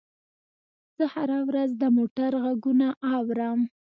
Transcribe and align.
زه 0.97 1.05
هره 1.13 1.39
ورځ 1.49 1.69
د 1.81 1.83
موټر 1.97 2.31
غږونه 2.43 2.87
اورم. 3.15 3.59